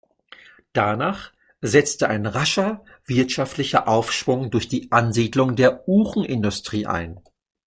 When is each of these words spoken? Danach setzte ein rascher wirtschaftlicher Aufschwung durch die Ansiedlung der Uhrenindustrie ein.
Danach 0.73 1.31
setzte 1.61 2.07
ein 2.09 2.25
rascher 2.25 2.83
wirtschaftlicher 3.05 3.87
Aufschwung 3.87 4.49
durch 4.49 4.67
die 4.67 4.91
Ansiedlung 4.91 5.55
der 5.55 5.87
Uhrenindustrie 5.87 6.87
ein. 6.87 7.19